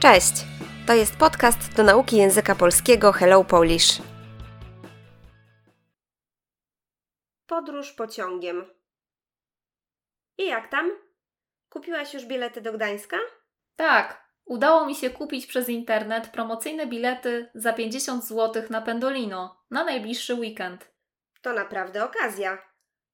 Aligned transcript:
Cześć! 0.00 0.32
To 0.86 0.94
jest 0.94 1.16
podcast 1.16 1.74
do 1.76 1.82
nauki 1.82 2.16
języka 2.16 2.54
polskiego 2.54 3.12
Hello 3.12 3.44
Polish. 3.44 4.02
Podróż 7.46 7.92
pociągiem. 7.92 8.64
I 10.38 10.46
jak 10.46 10.68
tam? 10.68 10.90
Kupiłaś 11.68 12.14
już 12.14 12.24
bilety 12.24 12.60
do 12.60 12.72
Gdańska? 12.72 13.16
Tak, 13.76 14.30
udało 14.44 14.86
mi 14.86 14.94
się 14.94 15.10
kupić 15.10 15.46
przez 15.46 15.68
internet 15.68 16.28
promocyjne 16.28 16.86
bilety 16.86 17.50
za 17.54 17.72
50 17.72 18.24
zł 18.24 18.62
na 18.70 18.82
Pendolino 18.82 19.64
na 19.70 19.84
najbliższy 19.84 20.34
weekend. 20.34 20.92
To 21.42 21.52
naprawdę 21.52 22.04
okazja. 22.04 22.58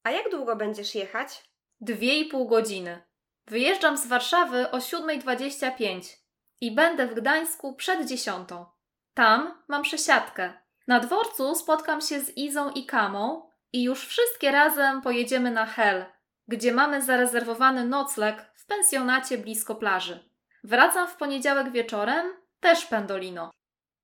A 0.03 0.11
jak 0.11 0.31
długo 0.31 0.57
będziesz 0.57 0.95
jechać? 0.95 1.43
Dwie 1.81 2.21
i 2.21 2.25
pół 2.25 2.49
godziny. 2.49 3.03
Wyjeżdżam 3.47 3.97
z 3.97 4.07
Warszawy 4.07 4.71
o 4.71 4.79
7.25 4.79 6.22
i 6.63 6.71
będę 6.71 7.07
w 7.07 7.15
Gdańsku 7.15 7.75
przed 7.75 8.09
dziesiątą. 8.09 8.67
Tam 9.15 9.63
mam 9.69 9.83
przesiadkę. 9.83 10.53
Na 10.87 11.01
dworcu 11.01 11.55
spotkam 11.55 12.01
się 12.01 12.21
z 12.21 12.37
Izą 12.37 12.71
i 12.71 12.87
Kamą 12.87 13.51
i 13.73 13.83
już 13.83 14.07
wszystkie 14.07 14.51
razem 14.51 15.03
pojedziemy 15.03 15.51
na 15.51 15.67
Hel, 15.67 16.05
gdzie 16.49 16.73
mamy 16.73 17.03
zarezerwowany 17.03 17.85
nocleg 17.85 18.53
w 18.55 18.67
pensjonacie 18.67 19.39
blisko 19.39 19.75
plaży. 19.75 20.29
Wracam 20.65 21.09
w 21.09 21.17
poniedziałek 21.17 21.73
wieczorem, 21.73 22.37
też 22.61 22.87
Pendolino. 22.87 23.51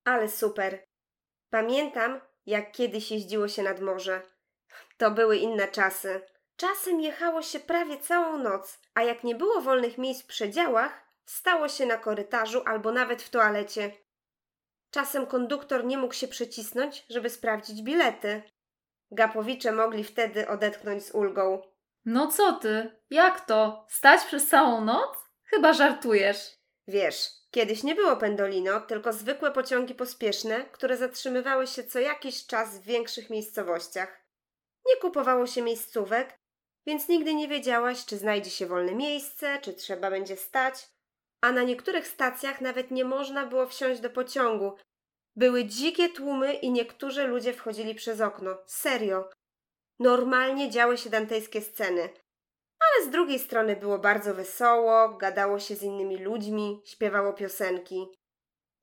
Ale 0.04 0.28
super. 0.28 0.84
Pamiętam, 1.50 2.20
jak 2.46 2.72
kiedyś 2.72 3.10
jeździło 3.10 3.48
się 3.48 3.62
nad 3.62 3.80
morze. 3.80 4.22
To 4.96 5.10
były 5.10 5.36
inne 5.36 5.68
czasy. 5.68 6.20
Czasem 6.56 7.00
jechało 7.00 7.42
się 7.42 7.60
prawie 7.60 7.98
całą 7.98 8.38
noc, 8.38 8.78
a 8.94 9.02
jak 9.02 9.24
nie 9.24 9.34
było 9.34 9.60
wolnych 9.60 9.98
miejsc 9.98 10.22
w 10.22 10.26
przedziałach, 10.26 11.07
stało 11.28 11.68
się 11.68 11.86
na 11.86 11.96
korytarzu 11.96 12.62
albo 12.66 12.92
nawet 12.92 13.22
w 13.22 13.30
toalecie. 13.30 13.92
Czasem 14.90 15.26
konduktor 15.26 15.84
nie 15.84 15.98
mógł 15.98 16.14
się 16.14 16.28
przycisnąć, 16.28 17.06
żeby 17.10 17.30
sprawdzić 17.30 17.82
bilety. 17.82 18.42
Gapowicze 19.10 19.72
mogli 19.72 20.04
wtedy 20.04 20.48
odetchnąć 20.48 21.04
z 21.04 21.10
ulgą. 21.10 21.62
No 22.04 22.26
co 22.26 22.52
ty? 22.52 23.00
Jak 23.10 23.46
to? 23.46 23.86
Stać 23.88 24.24
przez 24.24 24.46
całą 24.46 24.84
noc? 24.84 25.18
Chyba 25.44 25.72
żartujesz. 25.72 26.58
Wiesz, 26.86 27.28
kiedyś 27.50 27.82
nie 27.82 27.94
było 27.94 28.16
pendolino, 28.16 28.80
tylko 28.80 29.12
zwykłe 29.12 29.50
pociągi 29.50 29.94
pospieszne, 29.94 30.64
które 30.64 30.96
zatrzymywały 30.96 31.66
się 31.66 31.84
co 31.84 31.98
jakiś 31.98 32.46
czas 32.46 32.78
w 32.78 32.82
większych 32.82 33.30
miejscowościach. 33.30 34.24
Nie 34.86 34.96
kupowało 34.96 35.46
się 35.46 35.62
miejscówek, 35.62 36.38
więc 36.86 37.08
nigdy 37.08 37.34
nie 37.34 37.48
wiedziałaś, 37.48 38.04
czy 38.04 38.16
znajdzie 38.16 38.50
się 38.50 38.66
wolne 38.66 38.94
miejsce, 38.94 39.58
czy 39.62 39.72
trzeba 39.72 40.10
będzie 40.10 40.36
stać. 40.36 40.97
A 41.40 41.52
na 41.52 41.62
niektórych 41.62 42.06
stacjach 42.06 42.60
nawet 42.60 42.90
nie 42.90 43.04
można 43.04 43.46
było 43.46 43.66
wsiąść 43.66 44.00
do 44.00 44.10
pociągu. 44.10 44.72
Były 45.36 45.64
dzikie 45.64 46.08
tłumy 46.08 46.52
i 46.52 46.70
niektórzy 46.70 47.26
ludzie 47.26 47.52
wchodzili 47.52 47.94
przez 47.94 48.20
okno. 48.20 48.56
Serio. 48.66 49.30
Normalnie 49.98 50.70
działy 50.70 50.98
się 50.98 51.10
dantejskie 51.10 51.60
sceny. 51.60 52.08
Ale 52.80 53.06
z 53.06 53.10
drugiej 53.10 53.38
strony 53.38 53.76
było 53.76 53.98
bardzo 53.98 54.34
wesoło, 54.34 55.08
gadało 55.08 55.58
się 55.58 55.76
z 55.76 55.82
innymi 55.82 56.18
ludźmi, 56.18 56.82
śpiewało 56.84 57.32
piosenki. 57.32 58.06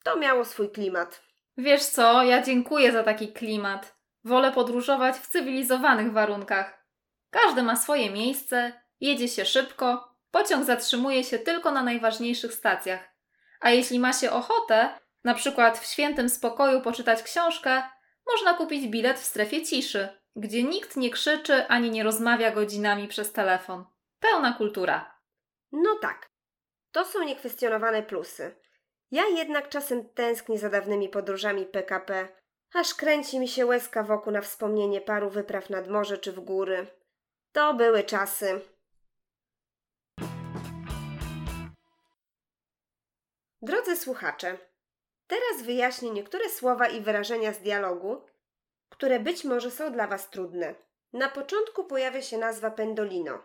To 0.04 0.18
miało 0.18 0.46
swój 0.46 0.70
klimat. 0.70 1.24
Wiesz 1.58 1.86
co, 1.86 2.24
ja 2.24 2.42
dziękuję 2.42 2.92
za 2.92 3.04
taki 3.04 3.34
klimat. 3.34 3.96
Wolę 4.24 4.52
podróżować 4.52 5.16
w 5.16 5.28
cywilizowanych 5.28 6.12
warunkach. 6.12 6.86
Każdy 7.30 7.64
ma 7.64 7.76
swoje 7.76 8.10
miejsce, 8.10 8.82
jedzie 9.00 9.28
się 9.28 9.46
szybko, 9.46 10.15
pociąg 10.36 10.66
zatrzymuje 10.66 11.24
się 11.24 11.40
tylko 11.40 11.72
na 11.72 11.84
najważniejszych 11.84 12.54
stacjach. 12.54 13.00
A 13.60 13.70
jeśli 13.70 14.00
ma 14.00 14.14
się 14.14 14.32
ochotę, 14.32 14.90
na 15.24 15.34
przykład 15.34 15.80
w 15.80 15.86
świętym 15.86 16.30
spokoju 16.30 16.82
poczytać 16.82 17.24
książkę, 17.24 17.84
można 18.28 18.54
kupić 18.54 18.88
bilet 18.88 19.20
w 19.20 19.26
strefie 19.26 19.66
ciszy, 19.66 20.10
gdzie 20.36 20.64
nikt 20.64 20.98
nie 20.98 21.10
krzyczy 21.10 21.68
ani 21.68 21.92
nie 21.92 22.04
rozmawia 22.04 22.52
godzinami 22.52 23.08
przez 23.08 23.32
telefon. 23.32 23.86
Pełna 24.20 24.54
kultura. 24.54 25.20
No 25.72 25.96
tak. 26.02 26.30
To 26.92 27.06
są 27.06 27.24
niekwestionowane 27.24 28.04
plusy. 28.04 28.56
Ja 29.12 29.24
jednak 29.28 29.70
czasem 29.70 30.10
tęsknię 30.10 30.60
za 30.60 30.70
dawnymi 30.70 31.10
podróżami 31.10 31.66
PKP, 31.66 32.28
aż 32.74 32.94
kręci 32.94 33.40
mi 33.40 33.48
się 33.48 33.66
łezka 33.66 34.04
wokół 34.04 34.34
na 34.34 34.42
wspomnienie 34.42 35.02
paru 35.02 35.30
wypraw 35.30 35.70
nad 35.70 35.88
morze 35.88 36.18
czy 36.18 36.32
w 36.32 36.40
góry. 36.40 36.88
To 37.52 37.74
były 37.74 38.04
czasy. 38.04 38.75
Drodzy 43.66 43.96
słuchacze, 43.96 44.58
teraz 45.28 45.62
wyjaśnię 45.64 46.12
niektóre 46.12 46.50
słowa 46.50 46.88
i 46.88 47.02
wyrażenia 47.02 47.54
z 47.54 47.60
dialogu, 47.60 48.22
które 48.90 49.20
być 49.20 49.44
może 49.44 49.72
są 49.72 49.92
dla 49.92 50.08
Was 50.08 50.30
trudne. 50.30 50.76
Na 51.14 51.30
początku 51.30 51.84
pojawia 51.84 52.22
się 52.22 52.38
nazwa 52.38 52.72
Pendolino. 52.72 53.44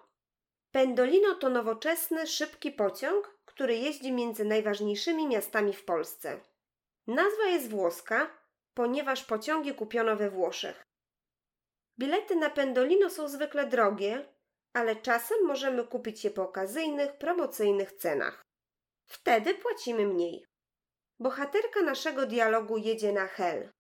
Pendolino 0.72 1.34
to 1.34 1.48
nowoczesny, 1.48 2.26
szybki 2.26 2.72
pociąg, 2.72 3.38
który 3.44 3.76
jeździ 3.76 4.12
między 4.12 4.44
najważniejszymi 4.44 5.26
miastami 5.26 5.72
w 5.72 5.84
Polsce. 5.84 6.40
Nazwa 7.06 7.44
jest 7.46 7.70
włoska, 7.70 8.30
ponieważ 8.74 9.24
pociągi 9.24 9.74
kupiono 9.74 10.16
we 10.16 10.30
Włoszech. 10.30 10.82
Bilety 11.98 12.36
na 12.36 12.50
Pendolino 12.50 13.10
są 13.10 13.28
zwykle 13.28 13.66
drogie, 13.66 14.24
ale 14.72 14.96
czasem 14.96 15.46
możemy 15.46 15.84
kupić 15.84 16.24
je 16.24 16.30
po 16.30 16.42
okazyjnych, 16.42 17.12
promocyjnych 17.12 17.92
cenach. 17.92 18.49
Wtedy 19.10 19.54
płacimy 19.54 20.06
mniej. 20.06 20.46
Bohaterka 21.18 21.82
naszego 21.82 22.26
dialogu 22.26 22.76
jedzie 22.76 23.12
na 23.12 23.26
Hel. 23.26 23.70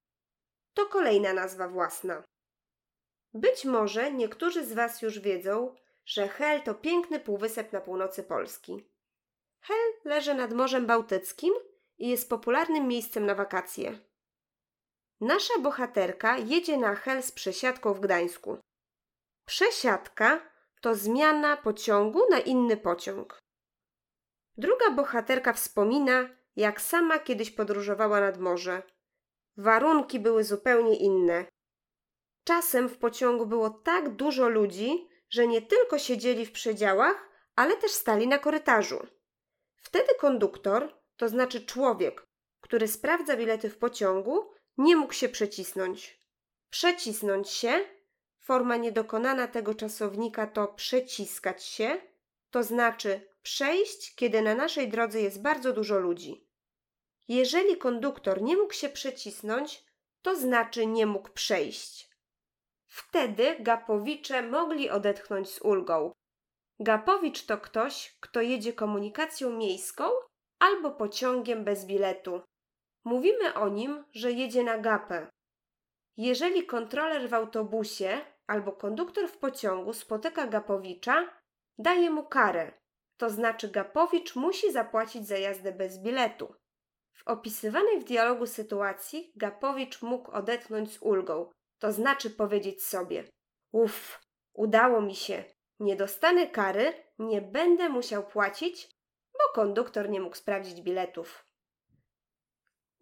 To 0.74 0.86
kolejna 0.86 1.32
nazwa 1.32 1.68
własna. 1.68 2.22
Być 3.34 3.64
może 3.64 4.12
niektórzy 4.12 4.64
z 4.64 4.72
Was 4.72 5.02
już 5.02 5.18
wiedzą, 5.18 5.74
że 6.04 6.28
Hel 6.28 6.62
to 6.62 6.74
piękny 6.74 7.20
półwysep 7.20 7.72
na 7.72 7.80
północy 7.80 8.22
Polski. 8.22 8.90
Hel 9.60 9.92
leży 10.04 10.34
nad 10.34 10.52
Morzem 10.52 10.86
Bałtyckim 10.86 11.54
i 11.98 12.08
jest 12.08 12.30
popularnym 12.30 12.88
miejscem 12.88 13.26
na 13.26 13.34
wakacje. 13.34 13.98
Nasza 15.20 15.58
bohaterka 15.58 16.38
jedzie 16.38 16.76
na 16.78 16.94
Hel 16.94 17.22
z 17.22 17.32
przesiadką 17.32 17.94
w 17.94 18.00
Gdańsku. 18.00 18.58
Przesiadka 19.46 20.50
to 20.80 20.94
zmiana 20.94 21.56
pociągu 21.56 22.20
na 22.30 22.38
inny 22.38 22.76
pociąg. 22.76 23.38
Druga 24.60 24.90
bohaterka 24.90 25.52
wspomina, 25.52 26.28
jak 26.56 26.80
sama 26.80 27.18
kiedyś 27.18 27.50
podróżowała 27.50 28.20
nad 28.20 28.38
morze. 28.38 28.82
Warunki 29.56 30.18
były 30.20 30.44
zupełnie 30.44 30.96
inne. 30.96 31.44
Czasem 32.44 32.88
w 32.88 32.98
pociągu 32.98 33.46
było 33.46 33.70
tak 33.70 34.16
dużo 34.16 34.48
ludzi, 34.48 35.08
że 35.30 35.46
nie 35.46 35.62
tylko 35.62 35.98
siedzieli 35.98 36.46
w 36.46 36.52
przedziałach, 36.52 37.28
ale 37.56 37.76
też 37.76 37.90
stali 37.90 38.28
na 38.28 38.38
korytarzu. 38.38 39.06
Wtedy 39.76 40.08
konduktor, 40.18 40.94
to 41.16 41.28
znaczy 41.28 41.66
człowiek, 41.66 42.26
który 42.60 42.88
sprawdza 42.88 43.36
bilety 43.36 43.70
w 43.70 43.78
pociągu, 43.78 44.50
nie 44.78 44.96
mógł 44.96 45.12
się 45.12 45.28
przecisnąć. 45.28 46.20
Przecisnąć 46.70 47.50
się, 47.50 47.84
forma 48.38 48.76
niedokonana 48.76 49.48
tego 49.48 49.74
czasownika 49.74 50.46
to 50.46 50.68
przeciskać 50.68 51.64
się, 51.64 52.00
to 52.50 52.62
znaczy 52.62 53.29
przejść, 53.42 54.14
kiedy 54.14 54.42
na 54.42 54.54
naszej 54.54 54.88
drodze 54.88 55.20
jest 55.20 55.42
bardzo 55.42 55.72
dużo 55.72 55.98
ludzi. 55.98 56.46
Jeżeli 57.28 57.76
konduktor 57.76 58.42
nie 58.42 58.56
mógł 58.56 58.72
się 58.72 58.88
przecisnąć, 58.88 59.84
to 60.22 60.36
znaczy 60.36 60.86
nie 60.86 61.06
mógł 61.06 61.30
przejść. 61.30 62.10
Wtedy 62.86 63.56
gapowicze 63.60 64.42
mogli 64.42 64.90
odetchnąć 64.90 65.50
z 65.50 65.62
ulgą. 65.62 66.12
Gapowicz 66.80 67.46
to 67.46 67.58
ktoś, 67.58 68.16
kto 68.20 68.40
jedzie 68.40 68.72
komunikacją 68.72 69.50
miejską 69.50 70.04
albo 70.58 70.90
pociągiem 70.90 71.64
bez 71.64 71.84
biletu. 71.84 72.42
Mówimy 73.04 73.54
o 73.54 73.68
nim, 73.68 74.04
że 74.12 74.32
jedzie 74.32 74.62
na 74.62 74.78
gapę. 74.78 75.30
Jeżeli 76.16 76.66
kontroler 76.66 77.28
w 77.28 77.34
autobusie 77.34 78.20
albo 78.46 78.72
konduktor 78.72 79.28
w 79.28 79.38
pociągu 79.38 79.92
spotyka 79.92 80.46
Gapowicza, 80.46 81.30
daje 81.78 82.10
mu 82.10 82.24
karę, 82.24 82.72
to 83.20 83.30
znaczy 83.30 83.68
Gapowicz 83.68 84.36
musi 84.36 84.72
zapłacić 84.72 85.26
za 85.26 85.38
jazdę 85.38 85.72
bez 85.72 85.98
biletu. 85.98 86.54
W 87.12 87.28
opisywanej 87.28 88.00
w 88.00 88.04
dialogu 88.04 88.46
sytuacji 88.46 89.32
Gapowicz 89.36 90.02
mógł 90.02 90.30
odetchnąć 90.30 90.92
z 90.92 91.02
ulgą, 91.02 91.50
to 91.78 91.92
znaczy 91.92 92.30
powiedzieć 92.30 92.84
sobie: 92.84 93.24
Uff, 93.72 94.20
udało 94.54 95.00
mi 95.00 95.14
się, 95.14 95.44
nie 95.80 95.96
dostanę 95.96 96.46
kary, 96.46 96.92
nie 97.18 97.42
będę 97.42 97.88
musiał 97.88 98.26
płacić, 98.26 98.88
bo 99.32 99.54
konduktor 99.54 100.10
nie 100.10 100.20
mógł 100.20 100.36
sprawdzić 100.36 100.82
biletów. 100.82 101.44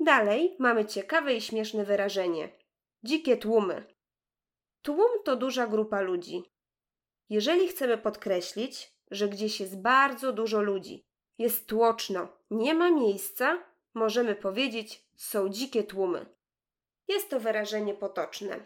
Dalej 0.00 0.56
mamy 0.58 0.84
ciekawe 0.84 1.34
i 1.34 1.40
śmieszne 1.40 1.84
wyrażenie: 1.84 2.58
dzikie 3.02 3.36
tłumy. 3.36 3.94
Tłum 4.82 5.22
to 5.24 5.36
duża 5.36 5.66
grupa 5.66 6.00
ludzi. 6.00 6.42
Jeżeli 7.28 7.68
chcemy 7.68 7.98
podkreślić, 7.98 8.97
że 9.10 9.28
gdzieś 9.28 9.60
jest 9.60 9.80
bardzo 9.80 10.32
dużo 10.32 10.62
ludzi, 10.62 11.04
Jest 11.38 11.66
tłoczno, 11.66 12.28
nie 12.50 12.74
ma 12.74 12.90
miejsca, 12.90 13.62
możemy 13.94 14.34
powiedzieć 14.34 15.08
są 15.16 15.48
dzikie 15.48 15.84
tłumy. 15.84 16.26
Jest 17.08 17.30
to 17.30 17.40
wyrażenie 17.40 17.94
potoczne. 17.94 18.60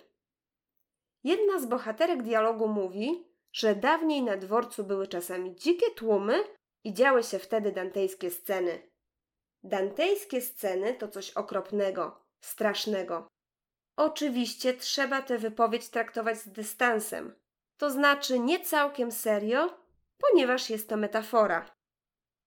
Jedna 1.25 1.61
z 1.61 1.67
bohaterek 1.67 2.23
dialogu 2.23 2.69
mówi, 2.69 3.27
że 3.53 3.75
dawniej 3.75 4.23
na 4.23 4.37
dworcu 4.37 4.85
były 4.85 5.07
czasami 5.07 5.55
dzikie 5.55 5.91
tłumy 5.91 6.45
i 6.85 6.95
działy 6.95 7.23
się 7.23 7.39
wtedy 7.39 7.73
dantejskie 7.73 8.31
sceny. 8.31 8.91
Dantejskie 9.65 10.41
sceny 10.41 10.95
to 10.95 11.09
coś 11.09 11.31
okropnego, 11.31 12.25
strasznego. 12.41 13.29
Oczywiście 13.97 14.75
trzeba 14.75 15.23
tę 15.23 15.39
wypowiedź 15.39 15.89
traktować 15.89 16.39
z 16.39 16.49
dystansem, 16.49 17.35
to 17.77 17.91
znaczy 17.91 18.39
nie 18.39 18.61
całkiem 18.61 19.13
serio, 19.13 19.82
ponieważ 20.33 20.71
jest 20.71 20.89
to 20.89 20.97
metafora. 20.97 21.71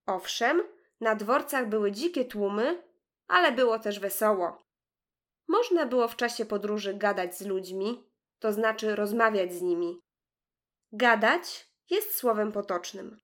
Owszem, 0.05 0.63
na 1.01 1.15
dworcach 1.15 1.69
były 1.69 1.91
dzikie 1.91 2.25
tłumy, 2.25 2.83
ale 3.27 3.51
było 3.51 3.79
też 3.79 3.99
wesoło. 3.99 4.63
Można 5.47 5.85
było 5.85 6.07
w 6.07 6.15
czasie 6.15 6.45
podróży 6.45 6.93
gadać 6.93 7.37
z 7.37 7.45
ludźmi, 7.45 8.09
to 8.39 8.53
znaczy 8.53 8.95
rozmawiać 8.95 9.53
z 9.53 9.61
nimi. 9.61 9.99
Gadać 10.91 11.69
jest 11.89 12.15
słowem 12.15 12.51
potocznym. 12.51 13.17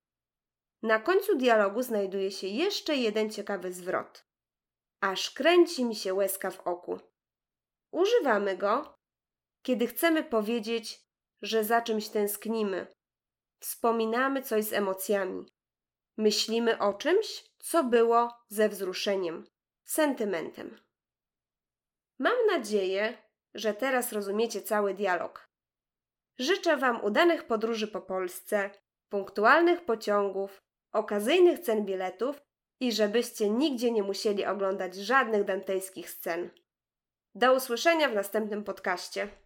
Na 0.81 0.99
końcu 0.99 1.37
dialogu 1.37 1.81
znajduje 1.81 2.31
się 2.31 2.47
jeszcze 2.47 2.95
jeden 2.95 3.29
ciekawy 3.29 3.73
zwrot. 3.73 4.25
Aż 4.99 5.31
kręci 5.31 5.85
mi 5.85 5.95
się 5.95 6.13
łezka 6.13 6.51
w 6.51 6.59
oku. 6.59 6.99
Używamy 7.91 8.57
go, 8.57 8.95
kiedy 9.61 9.87
chcemy 9.87 10.23
powiedzieć, 10.23 10.99
że 11.41 11.63
za 11.63 11.81
czymś 11.81 12.09
tęsknimy. 12.09 12.87
Wspominamy 13.61 14.41
coś 14.41 14.65
z 14.65 14.73
emocjami. 14.73 15.45
Myślimy 16.17 16.79
o 16.79 16.93
czymś, 16.93 17.43
co 17.59 17.83
było 17.83 18.33
ze 18.49 18.69
wzruszeniem, 18.69 19.43
sentymentem. 19.83 20.79
Mam 22.19 22.45
nadzieję, 22.47 23.17
że 23.53 23.73
teraz 23.73 24.13
rozumiecie 24.13 24.61
cały 24.61 24.93
dialog. 24.93 25.49
Życzę 26.39 26.77
Wam 26.77 27.03
udanych 27.03 27.43
podróży 27.43 27.87
po 27.87 28.01
Polsce, 28.01 28.69
punktualnych 29.09 29.85
pociągów, 29.85 30.61
okazyjnych 30.91 31.59
cen 31.59 31.85
biletów 31.85 32.41
i 32.79 32.91
żebyście 32.91 33.49
nigdzie 33.49 33.91
nie 33.91 34.03
musieli 34.03 34.45
oglądać 34.45 34.95
żadnych 34.95 35.43
dantejskich 35.43 36.09
scen. 36.09 36.49
Do 37.35 37.53
usłyszenia 37.53 38.09
w 38.09 38.13
następnym 38.13 38.63
podcaście. 38.63 39.37